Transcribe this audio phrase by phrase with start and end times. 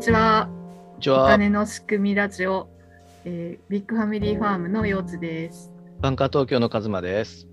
[0.00, 0.48] んにちは。
[0.48, 1.24] こんにちは。
[1.24, 2.70] お金の仕組みラジオ、
[3.26, 5.70] えービッグファミリーファームのようつです。
[6.00, 7.46] バンカー東京のカズマです。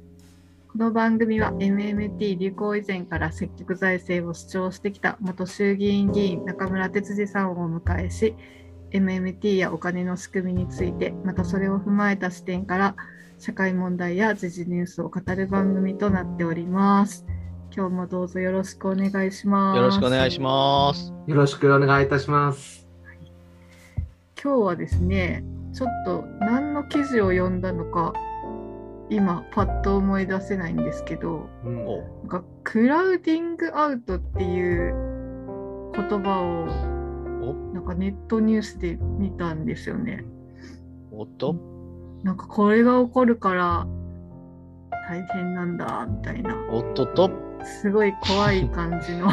[0.71, 8.34] この番組は MMT 流行以前から積極財政を主張してきた元衆議院議員中村哲司さんをお迎えし
[8.91, 12.95] MMT やお金の仕組みについてまたそれを踏まえた視点から
[13.39, 17.25] 社会問題や時事ニュースを語る番組となっております。
[17.77, 19.77] 今日もどうぞよろしくお願いします。
[19.77, 21.13] よろしくお願いします。
[21.27, 22.88] よろしくお願いいたします。
[24.41, 28.13] 今日はですねちょっと何の記事を読んだのか
[29.12, 34.95] 今パッと思い出せないんですけどうんおなんかクラウディングアウトっていう
[35.94, 36.64] 言葉を
[37.48, 40.25] おなんかネットニュースで見たんですよね。
[41.11, 41.55] おっと
[42.23, 43.86] なんかこれが起こるから
[45.08, 49.30] 大変なんだみたいなおっとっとすごい怖い感じの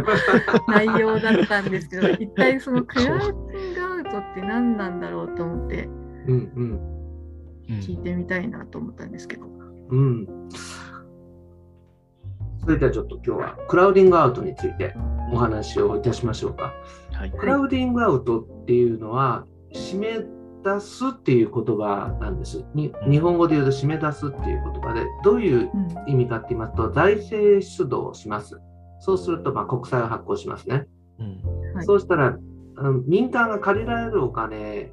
[0.68, 5.88] 内容だったんですけど一体そのクラウディングアウトって何なんだろうと思って
[7.68, 9.46] 聞いてみたいなと思ったんですけど。
[9.90, 10.26] うん。
[12.60, 14.94] それではちょっと今日はクラウディングアウトについて
[15.32, 16.72] お話をいたしましょうか。
[17.12, 17.30] はい。
[17.32, 20.24] クラウディングアウトっていうのは締め
[20.62, 22.64] 出すっていう言葉なんです。
[22.74, 28.60] に日本語で言うと締め出すっていう言葉でどういううん意味かって言いますと財政出動をします。
[29.00, 30.86] そうするとまあ国債を発行しますね。
[31.18, 32.38] うんはいそうしたら、
[32.76, 34.92] あの民間が借りられるお金、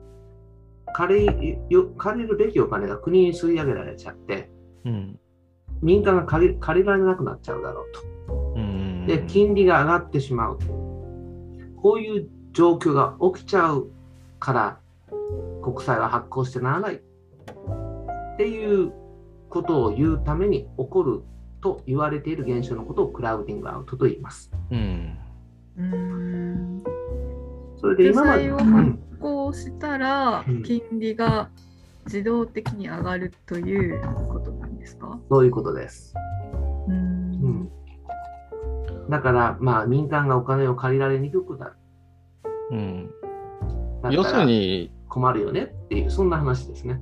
[0.94, 4.50] 借りよ借りるべきお金が国に吸い上げられちゃって、
[4.86, 5.20] うん
[5.82, 8.02] 民間が借り借りられなくなっちゃうだろうと。
[8.56, 10.60] うんで、金利が上がってしまう。
[11.82, 13.90] こういう状況が起きちゃう
[14.40, 14.80] から、
[15.64, 16.96] 国債は発行してならない。
[16.96, 18.92] っていう
[19.50, 21.24] ことを言うために起こる
[21.62, 24.52] と言われている現象のことをクラウディングアウトと言います。
[24.72, 25.18] うん
[25.78, 26.84] うーん
[27.78, 31.50] それで今まで、国債をうんこうしたらうん金利が
[32.06, 35.20] 自動的に上がるということなんですか？
[35.30, 36.14] そういうことです。
[36.88, 37.70] うーうんん
[39.10, 41.74] だから、まあ、民間がお金を借りられにくくなる。
[42.72, 43.12] うん
[44.12, 47.02] 要するに困るよねっていう、そんな話ですね。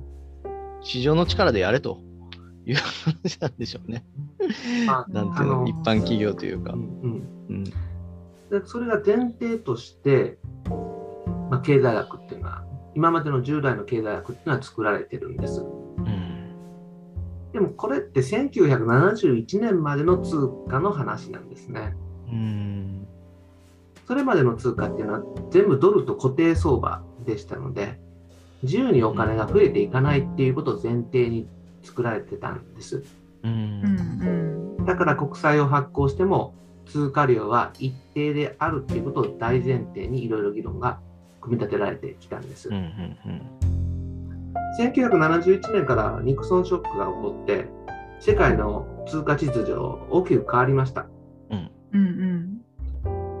[0.80, 2.00] 市場の力でやれと
[2.66, 4.04] いう話なんでしょうね。
[4.86, 6.76] ま あ なんていうの一般企業というかう。
[6.76, 10.38] んうんうんでそれが前提として、
[11.50, 12.64] まあ、経済学っていうのは、
[12.94, 15.60] 今までの従来の経済学っていうのは作られてるんです。
[15.60, 16.28] うん
[17.52, 21.96] でもこれって1971年までの通貨の話なんですね。
[22.30, 23.06] うん
[24.06, 28.00] それまでの通貨っていうのは全部ドルと固定相場でしたので、
[28.62, 31.46] 自由にお金が増えていかないっていうことを前提に
[31.82, 33.04] 作られてたんです。
[33.44, 33.82] ううん
[34.80, 36.54] んだから国債を発行しても
[36.86, 40.98] 通貨量は一定であるっていうことを大前提にいろいろ議論が
[41.40, 42.78] 組み立てられてきたんですうんう。
[42.78, 43.16] ん
[44.80, 47.66] 1971年からニクソンショックが起こって
[48.20, 51.06] 世界の通貨秩序大きく変わりました。
[51.50, 52.58] うんうんうん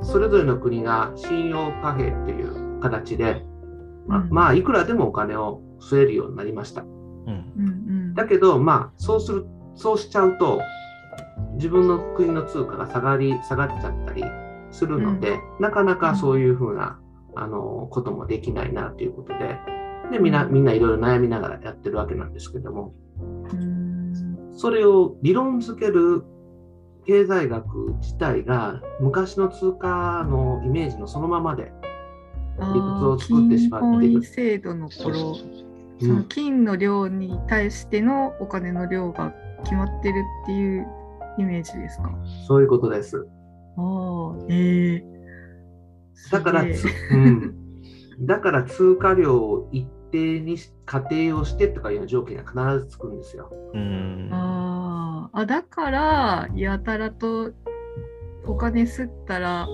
[0.02, 3.42] それぞれの国が信用貨幣という形で、
[4.08, 6.82] ままあいくらでもお金を据えるようになりました。
[6.82, 6.88] うん。
[6.88, 7.70] うんう
[8.10, 8.14] ん。
[8.14, 9.46] だけど、まあ、そうする、
[9.76, 10.60] そうしちゃうと、
[11.54, 14.24] 自分の国の通貨が下がり、下がっちゃったり
[14.70, 16.98] するので、なかなかそういうふうな、
[17.36, 19.58] あの、こともできないなということで、
[20.10, 20.32] で、みん。
[20.32, 22.94] な、みんないろいろ悩みながらやってるわけなんですけども、
[23.52, 24.52] うん。
[24.52, 26.24] それを理論づける
[27.06, 31.77] 経済学自体が昔の通貨のイメージのそのままで、あ
[32.58, 35.46] 理屈をー作ってしまっている金本位制度のそうそう頃そう。
[36.00, 39.32] その金の量に対してのお金の量が
[39.64, 40.14] 決まってる
[40.44, 40.86] っていう
[41.38, 42.12] イメージですか？
[42.46, 43.26] そういうことです。
[43.76, 45.04] ああええ
[46.32, 47.54] だから、すつうん、
[48.20, 53.52] だから通貨量を一定にし仮定をしてとかいう条件が必ずつくんですよ。
[53.74, 54.28] うん。
[54.32, 55.40] あー。
[55.40, 57.52] あだからやたらと
[58.46, 59.68] お金吸ったら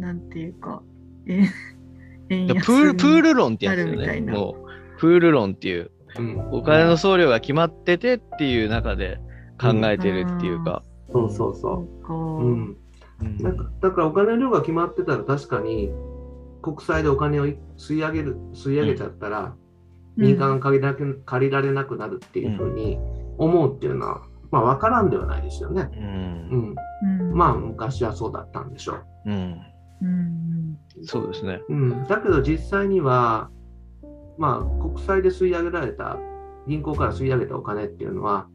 [0.00, 0.82] なんていうか
[2.28, 4.20] プールプーにル論ってやつよね。
[4.20, 4.56] も
[4.96, 5.90] うプール論っていう。
[6.18, 9.20] うん、お金の総量が決まっててっていう中で
[9.60, 10.82] 考えてるっていうか。
[11.12, 12.16] そうそうそそうか、う。
[12.16, 12.76] うん、
[13.20, 15.90] うんだからだからお金の量が決まってたら確かに
[16.62, 17.46] 国債でお金を
[17.76, 19.54] 吸い上げる吸い上げちゃったら、
[20.16, 22.98] 民間が借りられ借りられなくなるっていうふうに
[23.38, 25.88] 思うっていうのは、まあ分からんではないですよね。
[25.92, 26.74] ううんん、
[27.30, 27.34] うん。
[27.34, 29.04] まあ昔はそうだったんでしょう。
[29.26, 29.60] うん。
[30.02, 30.37] うん
[31.02, 31.60] そうですね。
[31.68, 33.50] うん、だけど実際には、
[34.36, 36.18] まあ、国債で吸い上げられた、
[36.66, 38.48] 銀行から吸い上げたお金っていうのは、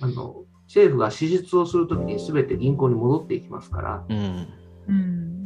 [0.00, 4.46] あの政府が支出をするときに全て銀行に戻っていきますから、うん
[4.88, 5.36] うん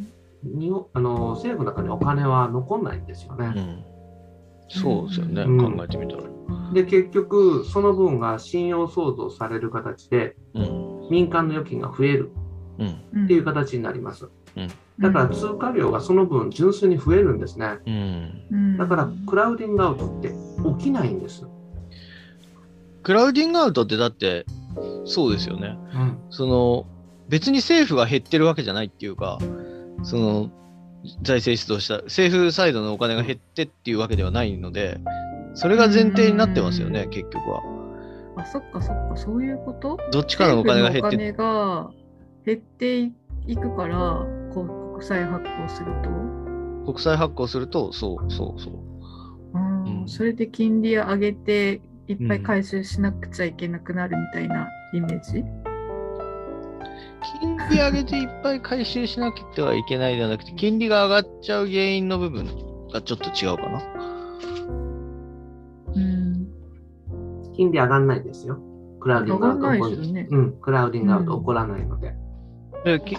[0.42, 3.52] 日本あの政府の中にお金は残んないんですよね。
[3.54, 3.84] うん。
[4.70, 6.22] そうですよね、うん考えてみたら。
[6.72, 11.08] で結局その分が信用創造される形でうん。
[11.10, 12.32] 民間の預金が増える
[12.78, 13.24] うん。
[13.24, 14.30] っていう形になります。
[14.56, 14.68] うん
[15.00, 17.78] だから通貨量がその分純粋に増えるんですね。
[17.86, 18.42] うん。
[18.50, 20.32] うんだからクラウディングアウトって
[20.78, 21.46] 起きないんです。
[23.02, 24.44] クラウディングアウトってだって、
[25.04, 25.78] そうですよね。
[25.94, 26.86] うんその、
[27.28, 29.38] 別に政府が減ってるわけじゃないっていうか、
[30.02, 30.50] その、
[31.22, 35.00] 財政出動した、政府サイドのお金が減ってっていうわけではないので、
[35.54, 37.62] それが前提になってますよね、結局は。
[38.36, 39.98] あ、そっかそっか、そういうこと？
[40.12, 41.90] どっちかのお金が減って、政府のお金が
[42.44, 43.12] 減って
[43.46, 46.10] いくから、国債発行すると、
[46.92, 48.74] 国債発行すると、そうそうそう。
[49.54, 50.08] うんうん。
[50.08, 55.44] それで金利を上げて、いっぱい回収しなくちゃいけなくなるみたいなイメージ、
[57.40, 62.46] 金利上げていっぱい回収しなくてはいけないではなくて、金利が上がっちゃう原因の部分
[62.92, 63.82] がちょっと違うかな。
[65.94, 66.48] うん、
[67.54, 68.60] 金利上がんないですよ。
[69.00, 70.28] クラウディングアウト上がんないですよね。
[70.30, 72.08] うん、クラウディングアウト起こらないので。
[72.08, 72.16] でき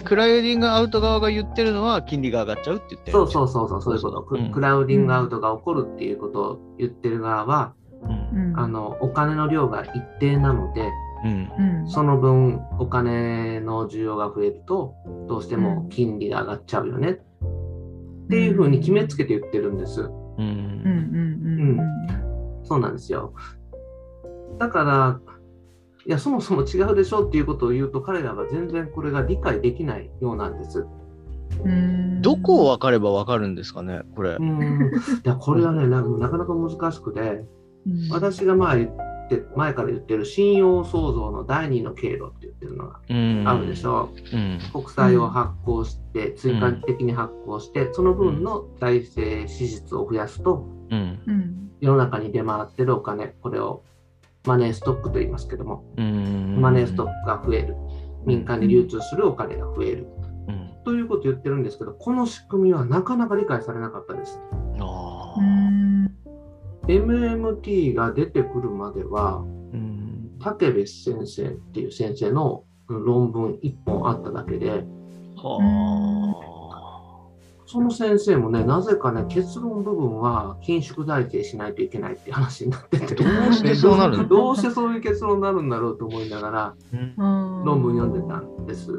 [0.04, 4.22] クラウディングアウト側が言ってるのは、金利が上がっちゃうって言ってるそうそうそうそう、そういうこと。
[4.22, 8.50] クうんクラウディングアウトが起こるっていうことを言ってる側は、うん。
[8.50, 10.90] うん、あのお金の量が一定なので、
[11.24, 11.52] うん。
[11.82, 14.94] うん、その分お金の需要が増えると、
[15.28, 20.00] どうしても金利が上がっちゃうよねっていうふうに決めつけて言ってるんです。
[20.02, 20.10] う。
[20.38, 23.34] うんんうんうんそうなんですよ。
[24.58, 25.20] だから、
[26.06, 30.86] いや、そもそも違うでしょっていうことを言うと、彼らは全然これが理解できないようなんです。
[32.20, 34.42] どこを分かれば分かるんですかね、これう。
[34.42, 34.92] ん、
[35.24, 37.44] いやこれはねな、なかなか難しくて、
[37.86, 38.90] うん、私が前言っ
[39.28, 43.44] て前から言ってる信用創造の第二の経路って言ってるのがうん。
[43.46, 44.36] あるでしょう。
[44.36, 44.58] うん。
[44.72, 50.66] 国債を発行して、追加的に発行して、その分の財政支出を増やすと、
[51.80, 53.82] 世の中に出回ってるお金、これを
[54.46, 56.60] マネーストックと言いますけども、うん。
[56.60, 57.76] マネーストックが増える。
[58.24, 60.06] 民間に流通するお金が増える。
[60.48, 60.70] うん。
[60.84, 64.40] ということを言ってるんですけど、この仕組みはなかなか理解されなかったです。
[66.88, 70.30] MMT が出てくるまでは、うん。
[70.40, 74.84] 竹部先生っていう先生の論文1本あっただけで、
[75.36, 76.61] は
[77.72, 84.28] その先生もね、なぜかね、結論部分は緊縮財政しないといけないって話になってて、どうしてそうなるの？
[84.28, 86.74] どうしてそういう結論になるんだろうと思いながら。
[87.16, 88.92] 論論文読んでたんです。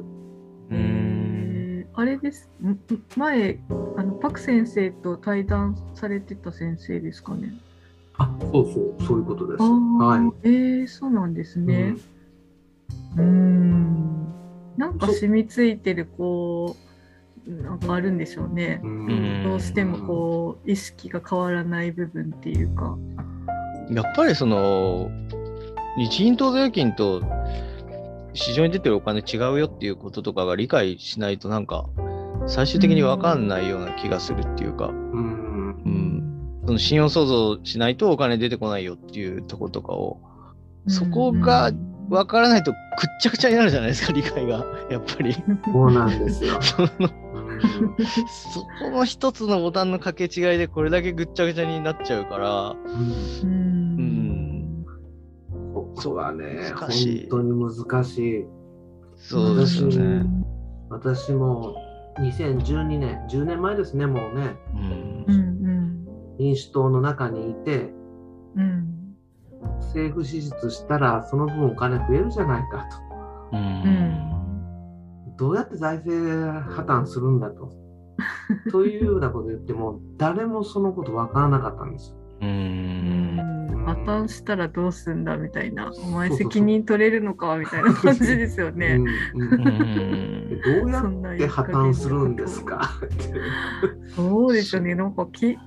[0.71, 1.85] うん。
[1.93, 2.49] あれです。
[2.63, 2.79] んん
[3.15, 3.59] 前
[3.95, 7.53] あのパク先生と対談されてた先生ですかね？
[8.17, 9.61] あ、そうそう、そういうことです。
[9.61, 10.47] はい。
[10.49, 11.95] えー、そうなんですね。
[13.17, 14.27] うーん。
[14.77, 16.92] なんか染みついてるこう
[17.47, 18.79] なんかあるんでしょうね。
[18.83, 22.97] うんうんどうしてもこう意識が変わらない部分っていうか。
[23.91, 25.11] やっぱりその、
[25.97, 27.21] 日銀当座預金と
[28.33, 31.85] 市場に出てるお金違うよっていうこととかが理解しないとなんか、
[32.47, 36.61] 最終的に分かんないような気がするっていうか、うんうん。
[36.65, 40.19] その信用創造しないとお金出てこないよっていうところとかを、
[40.87, 41.71] そこが
[42.09, 42.77] 分からないとくっ
[43.21, 44.65] ちゃくちゃになるじゃないですか、理解が。
[44.89, 45.33] やっぱり。
[45.33, 46.59] そうなんですよ。
[48.27, 52.77] そこの一つのボタンの掛け違いでこれだけぐっちゃぐちゃになっちゃうから、う。
[53.43, 54.85] うんん。
[55.73, 58.45] ここはね、難しい本当に難しい。
[59.15, 60.25] そうですよね。
[60.89, 61.75] 私も
[62.19, 66.07] 2012年、10年前ですね、もうね、うんうんうん
[66.39, 67.91] 民主党の中にいて、
[68.55, 68.89] うん
[69.79, 72.85] 政府支出したらその分お金増えるじゃないか
[73.51, 73.57] と。
[73.57, 74.32] うん
[75.37, 77.71] どうやって財政破綻するんだと。
[78.71, 82.15] というようなこと言っても、誰もそのこと分からなかったんです。
[82.41, 83.37] ううん。
[83.37, 88.97] ん破綻したらどうすんだみたいな、お前責任取れるのかみたいな感じですよね。
[88.97, 89.03] ど
[90.85, 92.91] うやって破綻するんですか？
[94.15, 95.57] そうですよね、なんかき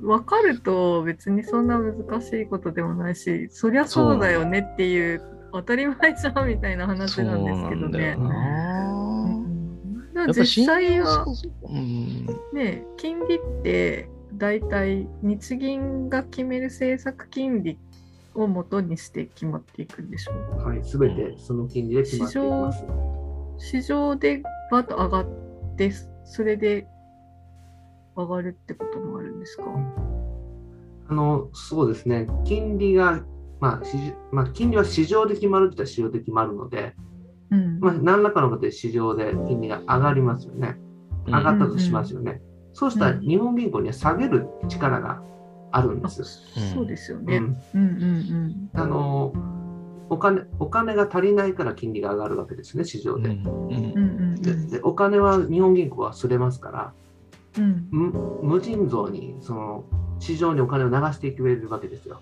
[0.00, 5.20] 分かると別にそんな難しいことでもないし、そりゃそうだよねっていう
[5.52, 8.16] 当たり前じゃんみたいな話なんですけどね
[10.26, 12.26] 実際はそうそううん。
[12.52, 17.78] ね、金利って大体日銀が決める政策金利
[18.34, 22.84] を元にして決まっていくんでしょうはい、すべてその金利で決まっていきます。
[23.58, 25.26] 市場でバッと上がっ
[25.76, 25.92] て
[26.24, 26.86] それで
[28.16, 29.64] 上がるってこともあるんですか、
[31.08, 33.24] あのそうですね、金利が、
[33.60, 33.96] まあ市
[34.32, 36.94] まあ、金利は市場で決まるって言ったら市場で決まるので、
[37.50, 40.76] うんまあ、何らかの形で市場で金利が上がりますよね。
[41.26, 42.42] 上がったとしますよね。
[42.72, 45.22] そうしたらうん日本銀行には下げる力が
[45.72, 46.26] あるんですよ。
[46.74, 47.36] そうですよね。
[47.36, 49.32] うん、うんうんあの
[50.10, 53.30] お金お金が足りないから金利が上がるわけですね、市場で。
[53.30, 53.72] うんうんうん。
[53.72, 56.92] うんうんででお金は日本銀行はすれますから、
[57.58, 57.88] うん。
[57.90, 58.10] 無
[58.42, 59.84] 無尽蔵にその
[60.20, 62.20] 市場にお金を流していけるわけですよ。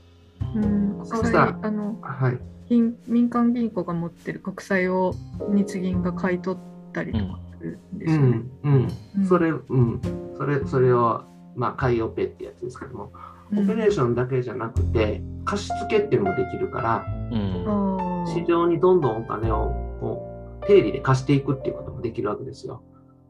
[0.55, 1.39] うん、国債そうした。
[1.39, 2.39] らあのはい、
[2.69, 5.15] 銀民間銀行が持ってる国債を
[5.49, 8.27] 日銀が買い取ったりとかするんですよね。
[8.65, 8.89] うんうん。
[9.19, 9.27] うん。
[9.27, 10.01] それ、うん、
[10.37, 11.25] それそれを、
[11.55, 13.13] まあ、買いオペってやつですけども、
[13.53, 17.65] オペレーションだけじゃなくて、貸し付けっていうのもできるから、うん。
[17.69, 22.83] あ市場にどんどんお金をこう定理で貸していくっていうこともできるわけですよ。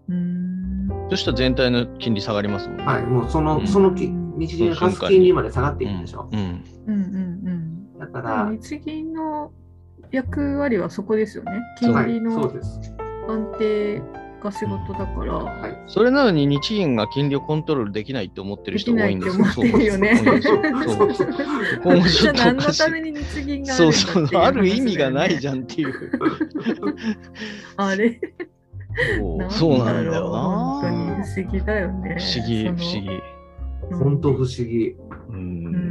[0.09, 0.89] ーうん。
[1.11, 2.85] そしたら全体の金利下がりますもんね。
[2.85, 3.67] はい、もうその、うん。
[3.67, 6.29] そのき日銀が貸す金利まで下がっていくでしょ。
[6.33, 6.65] うん。
[8.21, 8.57] うんうんだかうん。
[8.57, 9.51] ら、日銀の
[10.11, 11.61] 役割はそこですよね。
[11.79, 12.53] 金利の。
[13.29, 14.01] 安定
[14.41, 15.35] が仕事だから。
[15.35, 15.83] はい。
[15.89, 19.45] それなのに日銀が金利をコントロールできないって思ってる人多いんですよ。
[19.45, 25.89] できないって思ってるよねそうそうそうじゃあ何のために日銀があるそうんだっていうそう、ある意味がないゃじゃんっていう。
[25.89, 25.93] ん。
[27.77, 28.21] あれ？
[29.19, 31.25] そうそうなんだよ本当にな。
[31.25, 32.17] 不思議だよね。
[32.19, 33.09] 不思議、不思議。
[33.91, 34.91] 本当不思議。
[34.91, 35.33] う。
[35.33, 35.86] うん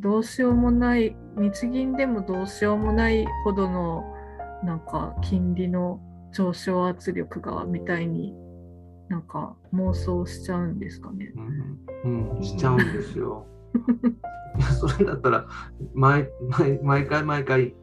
[0.00, 4.02] どうしようもない日銀でもどうしようもないほどの
[4.64, 6.00] なんか金利の
[6.32, 8.34] 上昇圧力がみたいに
[9.08, 11.32] なんか妄想しちゃうんですかね。
[12.04, 13.46] うん、うん、しちゃうんですよ。
[14.58, 15.46] い やそれだったら
[15.92, 17.74] 毎毎毎回毎回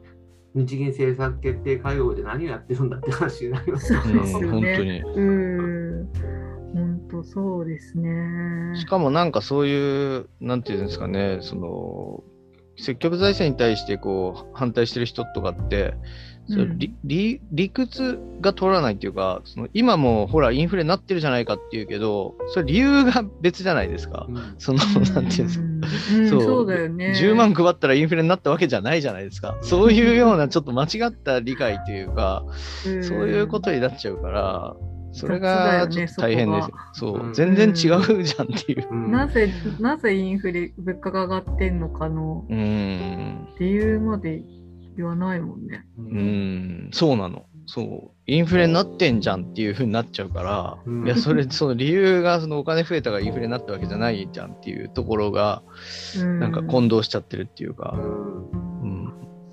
[0.54, 5.02] 日銀政策決定会合で何をやってるんだって話になりますよね本当に。
[5.02, 5.77] うん本
[7.22, 8.76] 当そうですね。
[8.78, 12.22] しかもなんかそういう、なんていうんですかね、その、
[12.76, 15.94] 積極財政に対してこう反対してる人とかって、
[16.48, 24.26] それうん理理理屈が取らないっていうか、その今もほらインフレになってるじゃないかっていうけど、それ理由が別じゃないですか。
[24.28, 24.78] うんその、
[25.12, 25.64] なんていうんですか。
[25.64, 27.14] うんうんそうそうだよね。
[27.20, 29.58] 10万配ったらインフレになったわけじゃないじゃないですか。
[29.62, 32.44] そういうようなちょっと間違った理解というか、
[32.86, 34.76] うんそういうことになっちゃうから、
[35.12, 36.74] それがちょっと大変ですよ。
[36.92, 37.74] そうう、ん全然違う
[38.22, 38.88] じゃんっていう。
[38.90, 39.50] うんなぜ
[39.80, 44.42] なぜインフレ物価が上がってんのかの理由まで
[44.96, 45.86] 言わないもんね。
[45.98, 47.46] うん、そうなの。
[47.66, 48.10] そう。
[48.26, 55.62] インフレになってんじゃんっていう風になっちゃうから、うんいや、それ、その理由が、そのお金増えたからインフレになったわけじゃないじゃんっていうところが、
[56.18, 58.50] うん、なんか混同しちゃってるっていうか、うん
[58.80, 59.12] うん、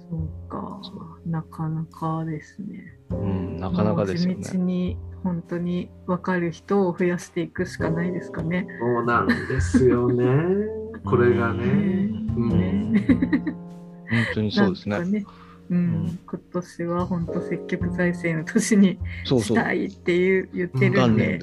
[0.10, 0.82] そうか、
[1.26, 2.95] なかなかですね。
[3.12, 4.66] うん、なかなかですよもう地道ね。
[4.66, 8.68] に本当に分かる人を増やしていくしかないですかね。
[8.80, 10.26] そうなんですよね。
[11.04, 12.10] これがね。
[12.36, 15.26] 本当にそうですね
[15.70, 19.00] うんうん今年は本当積極財政の年に。
[19.26, 21.40] したいっていう言ってるんで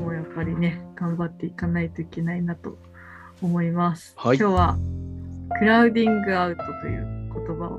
[0.00, 2.78] もうやっぱりね頑張っていかないといけないなと
[3.42, 4.14] 思います。
[4.16, 4.78] はい今日は
[5.58, 7.78] クラウディングアウトという言葉を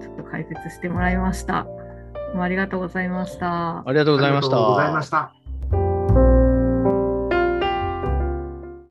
[0.00, 1.66] ちょっと解説してもらいました。
[2.34, 3.78] もありがとうございました。
[3.80, 5.10] ありがとうございましありがとうございまたし。
[5.10, 5.39] た。